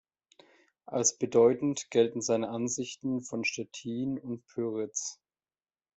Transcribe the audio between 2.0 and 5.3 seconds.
seine Ansichten von Stettin und Pyritz.